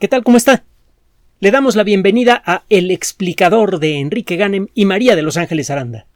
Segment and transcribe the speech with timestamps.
[0.00, 0.24] ¿Qué tal?
[0.24, 0.64] ¿Cómo está?
[1.38, 5.70] Le damos la bienvenida a El explicador de Enrique Ganem y María de Los Ángeles
[5.70, 6.06] Aranda.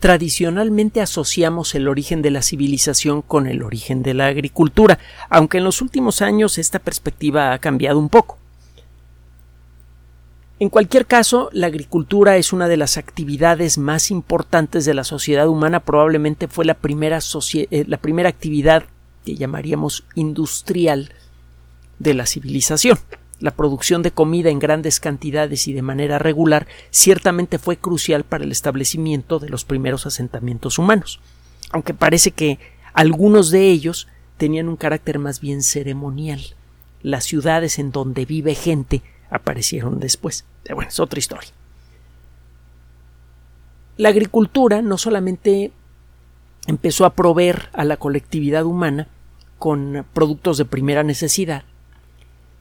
[0.00, 4.98] Tradicionalmente asociamos el origen de la civilización con el origen de la agricultura,
[5.30, 8.38] aunque en los últimos años esta perspectiva ha cambiado un poco.
[10.58, 15.46] En cualquier caso, la agricultura es una de las actividades más importantes de la sociedad
[15.46, 17.20] humana, probablemente fue la primera,
[17.54, 18.84] eh, la primera actividad
[19.24, 21.12] que llamaríamos industrial
[21.98, 22.98] de la civilización.
[23.40, 28.44] La producción de comida en grandes cantidades y de manera regular ciertamente fue crucial para
[28.44, 31.20] el establecimiento de los primeros asentamientos humanos,
[31.70, 32.58] aunque parece que
[32.92, 36.40] algunos de ellos tenían un carácter más bien ceremonial.
[37.02, 40.44] Las ciudades en donde vive gente aparecieron después.
[40.72, 41.50] Bueno, es otra historia.
[43.96, 45.72] La agricultura no solamente
[46.66, 49.08] empezó a proveer a la colectividad humana
[49.58, 51.64] con productos de primera necesidad,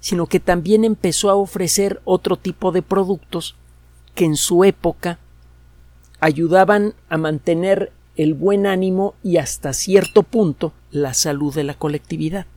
[0.03, 3.55] sino que también empezó a ofrecer otro tipo de productos
[4.15, 5.17] que en su época
[6.19, 12.47] ayudaban a mantener el buen ánimo y hasta cierto punto la salud de la colectividad.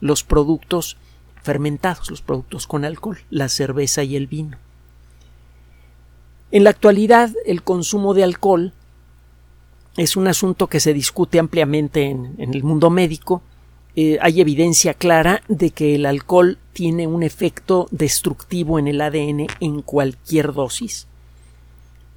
[0.00, 0.96] Los productos
[1.44, 4.58] fermentados, los productos con alcohol, la cerveza y el vino.
[6.50, 8.72] En la actualidad, el consumo de alcohol
[9.96, 13.40] es un asunto que se discute ampliamente en, el mundo médico
[14.00, 19.48] eh, hay evidencia clara de que el alcohol tiene un efecto destructivo en el ADN
[19.58, 21.08] en cualquier dosis.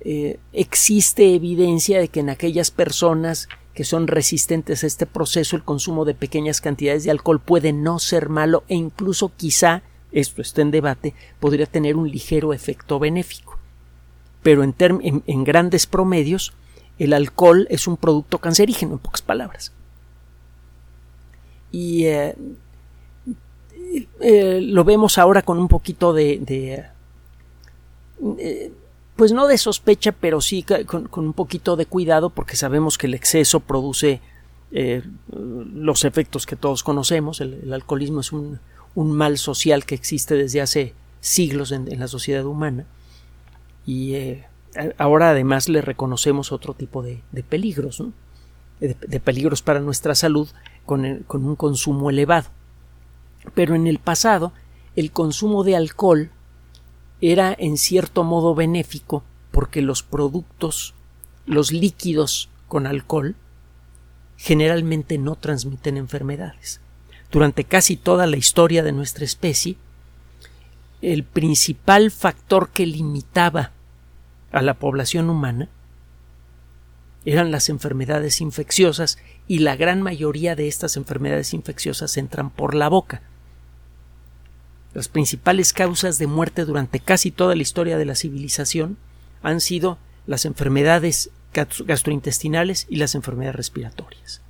[0.01, 5.63] Eh, existe evidencia de que en aquellas personas que son resistentes a este proceso el
[5.63, 10.61] consumo de pequeñas cantidades de alcohol puede no ser malo e incluso quizá, esto está
[10.61, 13.57] en debate, podría tener un ligero efecto benéfico.
[14.43, 14.75] Pero en,
[15.25, 16.53] en grandes promedios,
[16.99, 19.73] el alcohol es un producto cancerígeno, en pocas palabras
[21.71, 22.35] y eh,
[24.19, 26.41] eh, lo vemos ahora con un poquito de,
[28.39, 28.73] eh,
[29.15, 33.13] pues no de sospecha, pero sí con, un poquito de cuidado porque sabemos que el
[33.13, 34.21] exceso produce
[34.71, 37.41] los efectos que todos conocemos.
[37.41, 38.59] El, alcoholismo es un,
[38.95, 42.85] mal social que existe desde hace siglos en, la sociedad humana
[43.85, 44.37] y
[44.97, 48.03] ahora además le reconocemos otro tipo de, peligros,
[48.79, 50.47] de peligros para nuestra salud
[50.85, 52.49] con, un consumo elevado.
[53.53, 54.53] Pero en el pasado
[54.95, 56.29] el consumo de alcohol
[57.21, 60.93] era en cierto modo benéfico porque los productos,
[61.45, 63.35] los líquidos con alcohol,
[64.37, 66.81] generalmente no transmiten enfermedades.
[67.31, 69.77] Durante casi toda la historia de nuestra especie,
[71.01, 73.71] el principal factor que limitaba
[74.51, 75.69] a la población humana
[77.25, 79.17] eran las enfermedades infecciosas
[79.47, 83.21] y la gran mayoría de estas enfermedades infecciosas entran por la boca.
[84.93, 88.97] Las principales causas de muerte durante casi toda la historia de la civilización
[89.41, 89.97] han sido
[90.27, 94.41] las enfermedades gastrointestinales y las enfermedades respiratorias.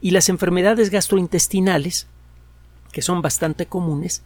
[0.00, 2.06] Y las enfermedades gastrointestinales,
[2.92, 4.22] que son bastante comunes,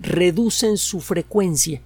[0.00, 1.80] reducen su frecuencia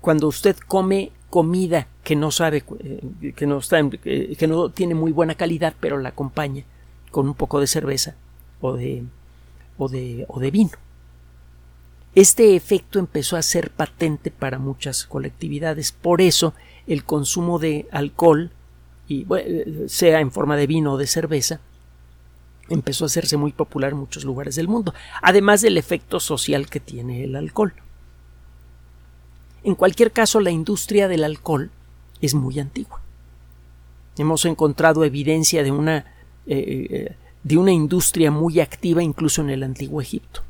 [0.00, 4.94] cuando usted come comida que no sabe, eh, que no, está eh, que no tiene
[4.94, 6.64] muy buena calidad, pero la acompaña
[7.10, 8.14] con un poco de cerveza
[8.60, 9.04] o de,
[9.78, 10.70] o de, o de vino.
[12.14, 15.92] Este efecto empezó a ser patente para muchas colectividades.
[15.92, 16.54] Por eso
[16.86, 18.50] el consumo de alcohol,
[19.06, 19.26] y,
[19.86, 21.60] sea en forma de vino o de cerveza,
[22.68, 26.80] empezó a hacerse muy popular en muchos lugares del mundo, además del efecto social que
[26.80, 27.74] tiene el alcohol.
[29.62, 31.70] En cualquier caso, la industria del alcohol
[32.20, 33.00] es muy antigua.
[34.16, 35.98] Hemos encontrado evidencia de una,
[36.46, 40.42] eh, eh, de una industria muy activa incluso en el antiguo Egipto.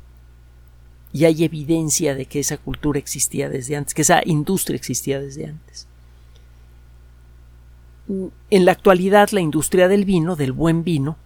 [1.13, 5.47] Y hay evidencia de que esa cultura existía desde antes, que esa industria existía desde
[5.47, 5.87] antes.
[8.49, 11.17] En la actualidad, la industria del vino, del buen vino,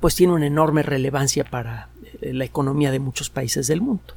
[0.00, 1.88] pues tiene una enorme relevancia para
[2.20, 4.14] eh, la economía de muchos países del mundo.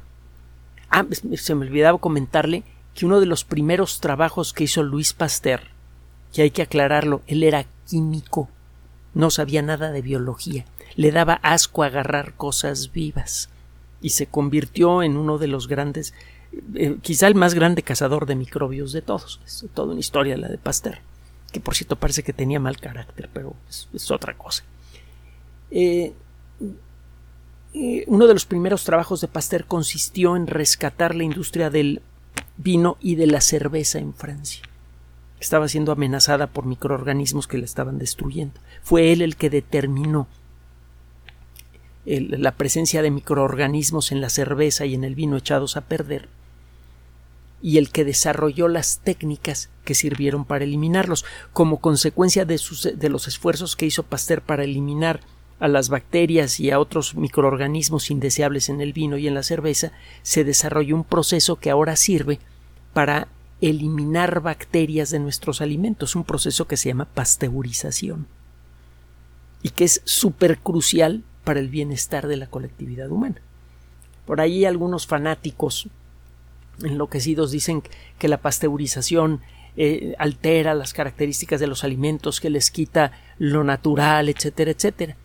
[0.90, 1.04] Ah,
[1.34, 2.64] se me olvidaba comentarle
[2.96, 5.60] que uno de los primeros trabajos que hizo Luis Pasteur,
[6.32, 8.48] que hay que aclararlo, él era químico,
[9.14, 10.64] no sabía nada de biología,
[10.96, 13.50] le daba asco agarrar cosas vivas
[14.00, 16.14] y se convirtió en uno de los grandes,
[16.74, 19.40] eh, quizá el más grande cazador de microbios de todos.
[19.44, 20.98] Es toda una historia la de Pasteur,
[21.52, 24.64] que por cierto parece que tenía mal carácter, pero es, otra cosa.
[25.70, 26.14] Eh,
[28.06, 32.00] uno de los primeros trabajos de Pasteur consistió en rescatar la industria del
[32.56, 34.62] vino y de la cerveza en Francia.
[35.40, 38.58] Estaba siendo amenazada por microorganismos que la estaban destruyendo.
[38.82, 40.28] Fue él el que determinó
[42.06, 46.28] la presencia de microorganismos en la cerveza y en el vino echados a perder,
[47.60, 51.24] y el que desarrolló las técnicas que sirvieron para eliminarlos.
[51.52, 52.60] Como consecuencia de,
[52.94, 55.20] de los esfuerzos que hizo Pasteur para eliminar
[55.58, 59.92] a las bacterias y a otros microorganismos indeseables en el vino y en la cerveza,
[60.22, 62.38] se desarrolló un proceso que ahora sirve
[62.92, 63.28] para
[63.60, 68.26] eliminar bacterias de nuestros alimentos, un proceso que se llama pasteurización
[69.62, 73.40] y que es súper crucial para el bienestar de la colectividad humana.
[74.26, 75.88] Por ahí algunos fanáticos
[76.82, 77.82] enloquecidos dicen
[78.18, 79.40] que la pasteurización
[79.76, 85.16] eh, altera las características de los alimentos, que les quita lo natural, etcétera, etcétera.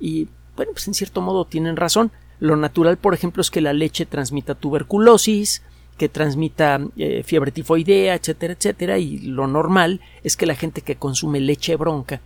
[0.00, 2.10] Y bueno, pues en cierto modo tienen razón.
[2.40, 5.62] Lo natural, por ejemplo, es que la leche transmita tuberculosis,
[5.98, 10.96] que transmita eh, fiebre tifoidea, etcétera, etcétera, y lo normal es que la gente que
[10.96, 12.22] consume leche bronca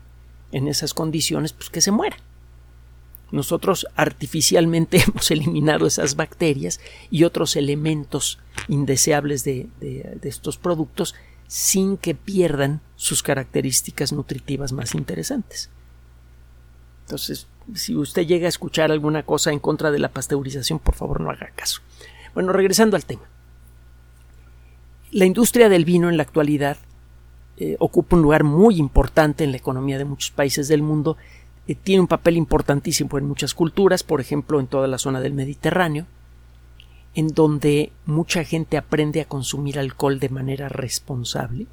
[0.53, 2.17] en esas condiciones, pues que se muera.
[3.33, 6.79] Nosotros artificialmente hemos eliminado esas bacterias
[7.11, 8.39] y otros elementos
[8.69, 11.17] indeseables de, de estos productos
[11.49, 15.71] sin que pierdan sus características nutritivas más interesantes.
[17.05, 21.21] Entonces, si usted llega a escuchar alguna cosa en contra de la pasteurización, por favor
[21.21, 21.81] no haga caso.
[22.35, 23.23] Bueno, regresando al tema.
[25.11, 26.77] La industria del vino en la actualidad
[27.57, 31.17] eh, ocupa un lugar muy importante en la economía de muchos países del mundo,
[31.69, 35.35] eh, tiene un papel importantísimo en muchas culturas, por ejemplo en toda la zona del
[35.35, 36.07] Mediterráneo,
[37.15, 41.69] en donde mucha gente aprende a consumir alcohol de manera responsable.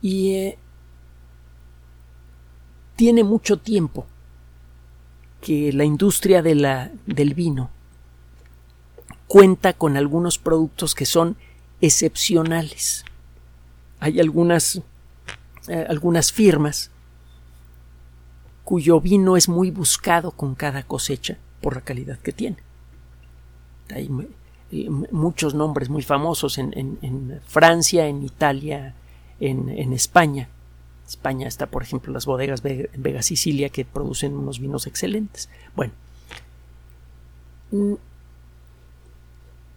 [0.00, 0.58] Y eh,
[2.96, 4.06] tiene mucho tiempo
[5.40, 7.70] que la industria del vino
[9.26, 11.36] cuenta con algunos productos que son
[11.80, 13.04] excepcionales.
[14.00, 14.80] Hay algunas,
[15.68, 16.90] eh, algunas firmas
[18.64, 22.56] cuyo vino es muy buscado con cada cosecha por la calidad que tiene.
[23.90, 24.08] Hay
[24.72, 28.94] eh, muchos nombres muy famosos en, Francia, en Italia,
[29.40, 30.48] en, España.
[31.08, 35.48] España está, por ejemplo, las bodegas Vega Sicilia que producen unos vinos excelentes.
[35.74, 35.92] Bueno,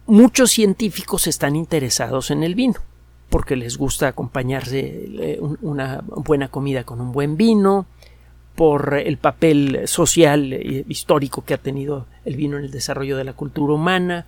[0.06, 2.80] muchos científicos están interesados en el vino
[3.28, 7.86] porque les gusta acompañarse eh, una buena comida con un buen vino,
[8.58, 13.22] por el papel social e histórico que ha tenido el vino en el desarrollo de
[13.22, 14.26] la cultura humana,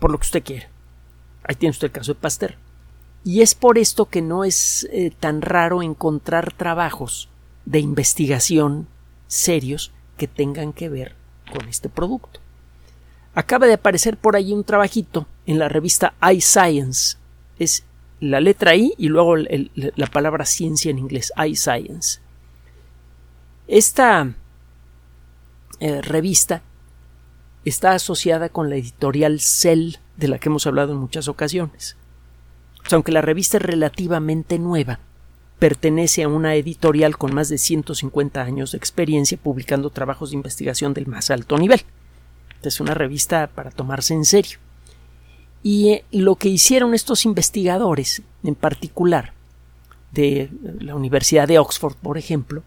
[0.00, 0.68] por lo que usted quiera.
[1.44, 2.56] Ahí tiene usted el caso de Pasteur.
[3.24, 7.28] Y es por esto que no es eh, tan raro encontrar trabajos
[7.66, 8.88] de investigación
[9.26, 11.14] serios que tengan que ver
[11.52, 12.40] con este producto.
[13.34, 17.16] Acaba de aparecer por allí un trabajito en la revista iScience.
[17.58, 17.84] Es
[18.20, 22.20] la letra I y luego la palabra ciencia en inglés, iScience.
[23.68, 24.34] Esta
[25.78, 26.62] eh, revista
[27.64, 31.96] está asociada con la editorial Cell, de la que hemos hablado en muchas ocasiones.
[32.90, 35.00] Aunque la revista es relativamente nueva,
[35.58, 40.94] pertenece a una editorial con más de 150 años de experiencia publicando trabajos de investigación
[40.94, 41.82] del más alto nivel.
[42.62, 44.58] Es una revista para tomarse en serio.
[45.62, 49.34] Y eh, lo que hicieron estos investigadores, en particular
[50.12, 50.50] de
[50.80, 52.62] la Universidad de Oxford, por ejemplo,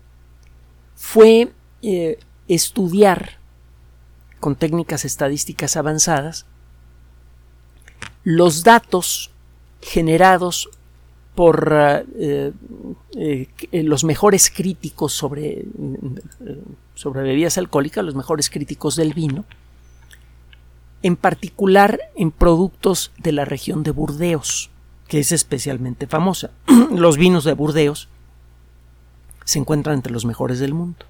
[0.95, 1.51] fue
[1.81, 3.39] eh, estudiar
[4.39, 6.45] con técnicas estadísticas avanzadas
[8.23, 9.32] los datos
[9.83, 10.69] generados
[11.35, 12.51] por eh,
[13.71, 15.65] los mejores críticos sobre,
[16.95, 19.45] sobre bebidas alcohólicas, los mejores críticos del vino,
[21.01, 24.69] en particular en productos de la región de Burdeos,
[25.07, 26.51] que es especialmente famosa.
[26.95, 28.09] los vinos de Burdeos
[29.43, 31.05] se encuentran entre los mejores del mundo.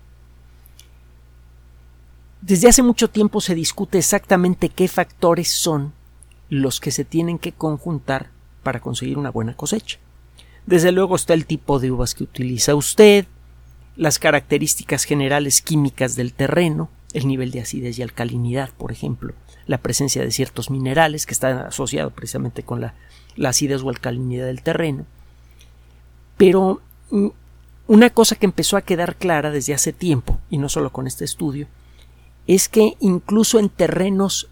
[2.42, 5.94] Desde hace mucho tiempo se discute exactamente qué factores son
[6.50, 8.32] los que se tienen que conjuntar
[8.64, 10.00] para conseguir una buena cosecha.
[10.66, 13.26] Desde luego está el tipo de uvas que utiliza usted,
[13.96, 19.34] las características generales químicas del terreno, el nivel de acidez y alcalinidad, por ejemplo,
[19.68, 22.96] la presencia de ciertos minerales que están asociados precisamente con la,
[23.46, 25.06] acidez o alcalinidad del terreno.
[26.38, 27.28] Pero mm,
[27.88, 31.26] una cosa que empezó a quedar clara desde hace tiempo, y no solo con este
[31.26, 31.68] estudio,
[32.48, 34.50] es que incluso en terrenos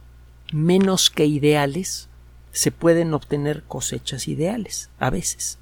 [0.52, 2.10] menos que ideales
[2.52, 5.58] se pueden obtener cosechas ideales, a veces.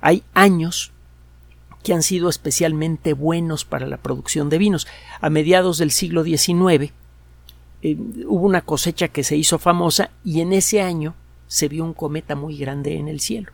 [0.00, 0.92] Hay años
[1.82, 4.86] que han sido especialmente buenos para la producción de vinos.
[5.20, 6.92] A mediados del siglo XIX
[7.82, 11.14] eh, hubo una cosecha que se hizo famosa y en ese año
[11.48, 13.52] se vio un cometa muy grande en el cielo.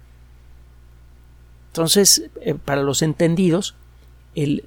[1.69, 3.75] Entonces, eh, para los entendidos,
[4.35, 4.65] eh,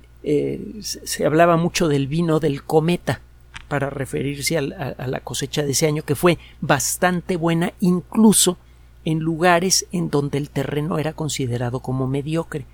[0.81, 3.21] se hablaba mucho del vino del cometa
[3.71, 8.57] para referirse a, la cosecha de ese año, que fue bastante buena, incluso
[9.05, 12.65] en lugares en donde el terreno era considerado como mediocre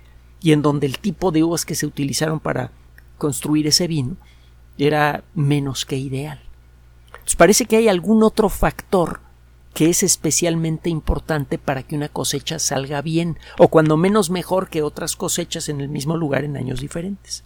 [0.42, 2.72] y en donde el tipo de uvas que se utilizaron para
[3.16, 4.16] construir ese vino
[4.76, 6.40] era menos que ideal.
[7.36, 9.20] Parece que hay algún otro factor
[9.74, 14.82] que es especialmente importante para que una cosecha salga bien, o cuando menos mejor que
[14.82, 17.44] otras cosechas en el mismo lugar en años diferentes.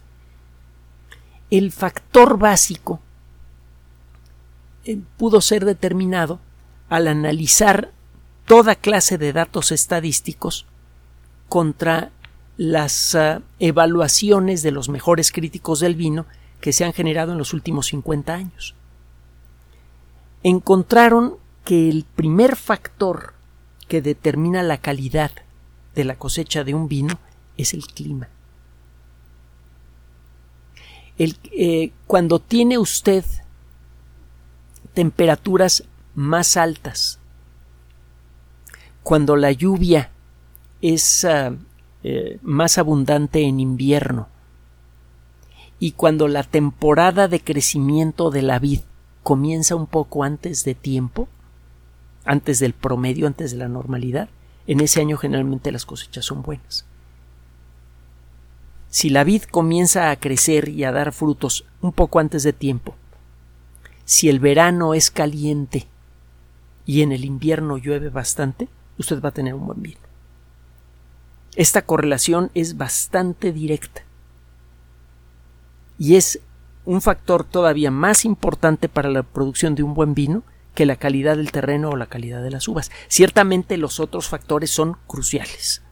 [1.51, 2.99] El factor básico
[4.85, 6.39] eh, pudo ser determinado
[6.89, 7.91] al analizar
[8.45, 10.65] toda clase de datos estadísticos
[11.49, 12.11] contra
[12.57, 16.25] las ah, evaluaciones de los mejores críticos del vino
[16.61, 18.75] que se han generado en los últimos 50 años.
[20.43, 23.33] Encontraron que el primer factor
[23.87, 25.31] que determina la calidad
[25.95, 27.19] de la cosecha de un vino
[27.57, 28.29] es el clima.
[31.17, 33.23] Eh, cuando tiene usted
[34.93, 35.83] temperaturas
[36.15, 37.19] más altas,
[39.01, 40.11] cuando la lluvia
[40.81, 41.53] es ah,
[42.03, 44.27] eh, más abundante en invierno
[45.79, 48.81] y cuando la temporada de crecimiento de la vid
[49.23, 51.27] comienza un poco antes de tiempo,
[52.25, 54.29] antes del promedio, antes de la normalidad,
[54.67, 56.85] en ese año generalmente las cosechas son buenas.
[58.89, 62.95] Si la vid comienza a crecer y a dar frutos un poco antes de tiempo,
[64.05, 65.87] si el verano es caliente
[66.85, 68.67] y en el invierno llueve bastante,
[68.97, 69.99] usted va a tener un buen vino.
[71.55, 74.01] Esta correlación es bastante directa
[75.97, 76.39] y es
[76.85, 80.43] un factor todavía más importante para la producción de un buen vino
[80.75, 82.91] que la calidad del terreno o la calidad de las uvas.
[83.07, 85.83] Ciertamente los otros factores son cruciales.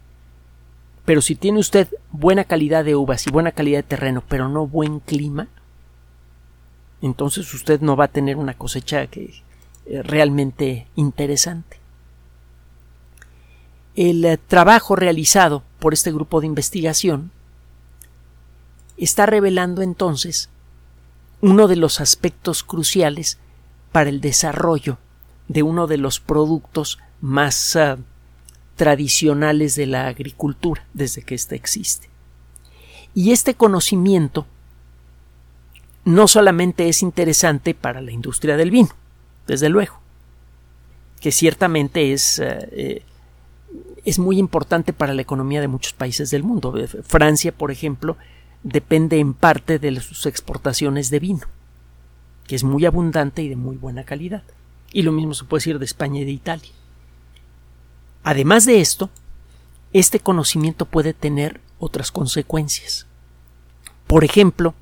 [1.05, 4.67] Pero si tiene usted buena calidad de uvas y buena calidad de terreno, pero no
[4.67, 5.47] buen clima,
[7.01, 9.43] entonces usted no va a tener una cosecha que,
[9.85, 11.77] eh, realmente interesante.
[13.95, 17.31] El eh, trabajo realizado por este grupo de investigación
[18.97, 20.49] está revelando entonces
[21.41, 23.39] uno de los aspectos cruciales
[23.91, 24.99] para el desarrollo
[25.47, 27.97] de uno de los productos más ah,
[28.75, 32.09] tradicionales de la agricultura desde que ésta existe.
[33.13, 34.45] Y este conocimiento
[36.05, 38.89] no solamente es interesante para la industria del vino,
[39.47, 39.99] desde luego,
[41.19, 43.03] que ciertamente es, ah, eh,
[44.03, 46.73] es muy importante para la economía de muchos países del mundo.
[47.03, 48.17] Francia, por ejemplo,
[48.63, 51.47] depende en parte de sus exportaciones de vino
[52.51, 54.43] que es muy abundante y de muy buena calidad.
[54.91, 56.69] Y lo mismo se puede decir de España y de Italia.
[58.23, 59.09] Además de esto,
[59.93, 63.07] este conocimiento puede tener otras consecuencias.
[64.05, 64.73] Por ejemplo,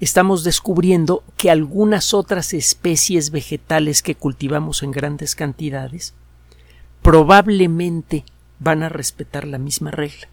[0.00, 6.14] estamos descubriendo que algunas otras especies vegetales que cultivamos en grandes cantidades
[7.02, 8.24] probablemente
[8.58, 10.28] van a respetar la misma regla.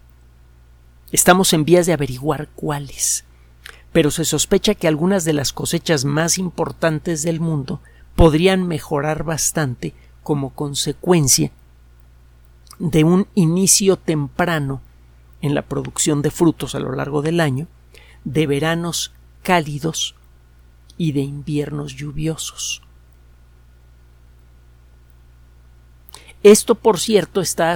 [1.12, 3.24] Estamos en vías de averiguar cuáles
[3.94, 7.80] pero se sospecha que algunas de las cosechas más importantes del mundo
[8.16, 9.94] podrían mejorar bastante
[10.24, 11.52] como consecuencia
[12.80, 14.80] de un inicio temprano
[15.42, 17.68] en la producción de frutos a lo largo del año,
[18.24, 19.12] de veranos
[19.44, 20.16] cálidos
[20.98, 22.82] y de inviernos lluviosos.
[26.42, 27.74] Esto, por cierto, está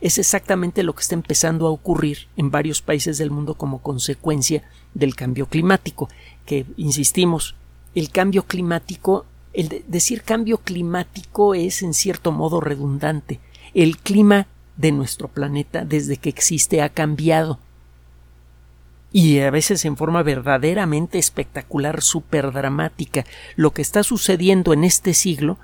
[0.00, 4.64] es exactamente lo que está empezando a ocurrir en varios países del mundo como consecuencia
[4.94, 6.08] del cambio climático,
[6.46, 7.54] que insistimos,
[7.94, 13.40] el cambio climático, el decir cambio climático es en cierto modo redundante.
[13.74, 17.58] El clima de nuestro planeta desde que existe ha cambiado.
[19.12, 23.24] Y a veces en forma verdaderamente espectacular, súper dramática.
[23.56, 25.58] Lo que está sucediendo en este siglo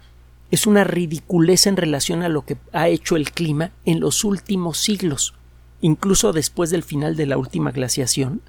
[0.50, 4.78] es una ridiculez en relación a lo que ha hecho el clima en los últimos
[4.78, 5.34] siglos,
[5.80, 8.42] incluso después del final de la última glaciación,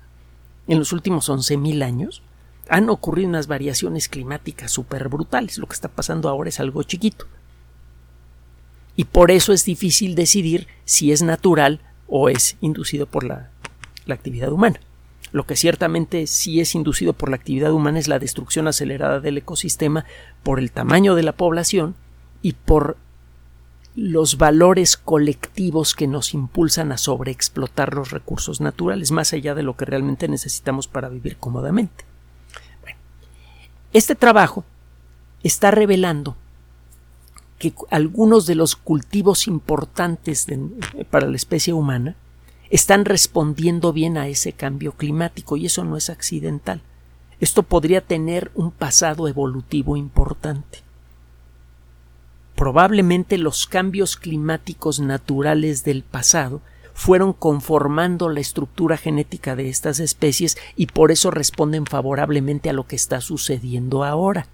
[0.67, 2.21] en los últimos 11.000 años,
[2.69, 5.57] han ocurrido unas variaciones climáticas súper brutales.
[5.57, 7.25] Lo que está pasando ahora es algo chiquito.
[8.95, 13.51] Y por eso es difícil decidir si es natural o es inducido por la,
[14.05, 14.79] la actividad humana.
[15.37, 19.37] Lo que ciertamente sí es inducido por la actividad humana es la destrucción acelerada del
[19.37, 20.03] ecosistema
[20.41, 21.93] por el tamaño de la población
[22.41, 22.97] y por
[23.95, 29.77] los valores colectivos que nos impulsan a sobreexplotar los recursos naturales, más allá de lo
[29.77, 32.03] que realmente necesitamos para vivir cómodamente.
[33.93, 34.65] este trabajo
[35.43, 36.35] está revelando
[37.59, 40.47] que algunos de los cultivos importantes
[41.11, 42.15] para la especie humana
[42.69, 46.81] están respondiendo bien a ese cambio climático y eso no es accidental.
[47.39, 50.79] Esto podría tener un pasado evolutivo importante.
[52.55, 56.61] Probablemente los cambios climáticos naturales del pasado
[56.95, 62.87] fueron conformando la estructura genética de estas especies y por eso responden favorablemente a lo
[62.87, 64.47] que está sucediendo ahora.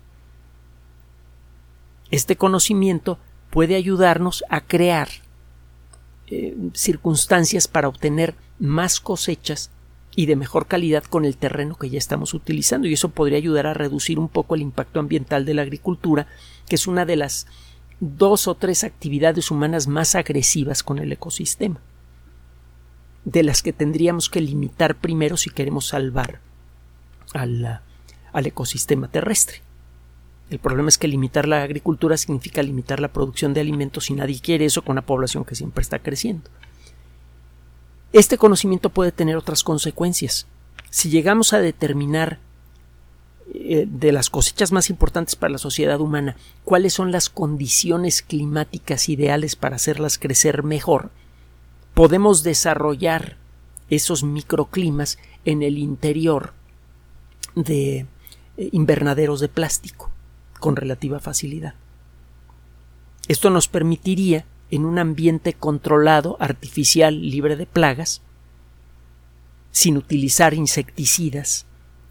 [2.11, 3.17] Este conocimiento
[3.49, 5.07] puede ayudarnos a crear
[6.27, 9.71] eh, circunstancias para obtener más cosechas
[10.15, 13.67] y de mejor calidad con el terreno que ya estamos utilizando y eso podría ayudar
[13.67, 16.27] a reducir un poco el impacto ambiental de la agricultura,
[16.67, 17.47] que es una de las
[17.99, 21.79] dos o tres actividades humanas más agresivas con el ecosistema,
[23.25, 26.39] de las que tendríamos que limitar primero si queremos salvar
[27.33, 27.81] al,
[28.31, 29.61] al ecosistema terrestre.
[30.49, 34.39] El problema es que limitar la agricultura significa limitar la producción de alimentos y nadie
[34.39, 36.49] quiere eso con una población que siempre está creciendo.
[38.11, 40.45] Este conocimiento puede tener otras consecuencias.
[40.89, 42.39] Si llegamos a determinar
[43.51, 49.09] eh, de las cosechas más importantes para la sociedad humana cuáles son las condiciones climáticas
[49.09, 51.09] ideales para hacerlas crecer mejor,
[51.95, 53.37] podemos desarrollar
[53.89, 56.53] esos microclimas en el interior
[57.55, 58.05] de
[58.57, 60.12] eh, invernaderos de plástico
[60.63, 61.73] con relativa facilidad.
[63.27, 68.21] Esto nos permitiría en un ambiente controlado, artificial, libre de plagas,
[69.71, 71.65] sin utilizar insecticidas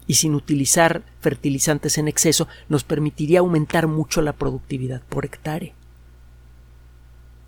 [0.05, 5.73] y sin utilizar fertilizantes en exceso, nos permitiría aumentar mucho la productividad por hectárea.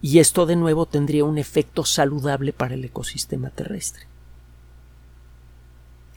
[0.02, 4.08] Y esto de nuevo tendría un efecto saludable para el ecosistema terrestre.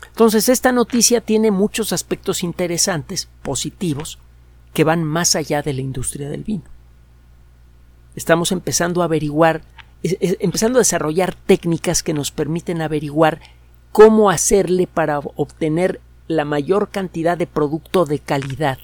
[0.06, 4.18] Entonces, esta noticia tiene muchos aspectos interesantes, positivos,
[4.72, 6.64] que van más allá de la industria del vino
[8.18, 9.62] estamos empezando a averiguar,
[10.02, 13.40] empezando a desarrollar técnicas que nos permiten averiguar
[13.92, 18.78] cómo hacerle para obtener la mayor cantidad de producto de calidad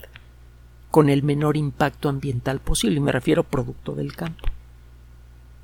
[0.91, 2.97] con el menor impacto ambiental posible.
[2.99, 4.47] Y me refiero a producto del campo,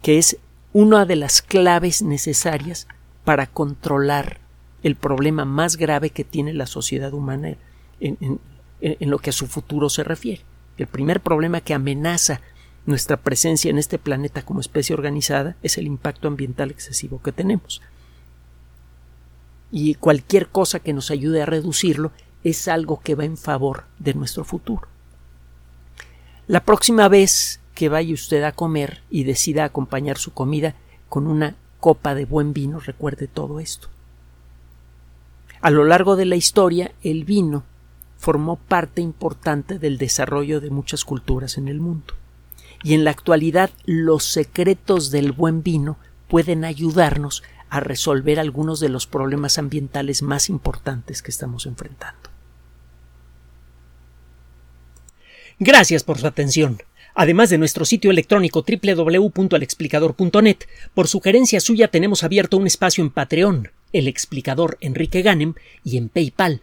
[0.03, 0.37] que es
[0.73, 2.87] una de las claves necesarias
[3.25, 4.39] para controlar
[4.83, 7.57] el problema más grave que tiene la sociedad humana
[8.01, 8.41] en,
[8.81, 10.43] lo que a su futuro se refiere.
[10.79, 12.41] El primer problema que amenaza
[12.87, 17.83] nuestra presencia en este planeta como especie organizada es el impacto ambiental excesivo que tenemos.
[19.71, 22.13] Y cualquier cosa que nos ayude a reducirlo
[22.43, 24.89] es algo que va en favor de nuestro futuro.
[26.47, 30.75] La próxima vez que vaya usted a comer y decida acompañar su comida
[31.09, 33.89] con una copa de buen vino, recuerde todo esto.
[35.61, 37.65] A lo largo de la historia, el vino
[38.31, 42.15] formó parte importante del desarrollo de muchas culturas en el mundo
[42.85, 48.89] y en la actualidad los secretos del buen vino pueden ayudarnos a resolver algunos de
[48.89, 52.31] los problemas ambientales más importantes que estamos enfrentando.
[55.59, 56.81] Gracias por su atención.
[57.17, 60.59] Además de nuestro sitio electrónico www.alexplicador.net,
[60.95, 66.09] por sugerencia suya tenemos abierto un espacio en Patreon, el explicador Enrique Ganem, y en
[66.09, 66.63] PayPal,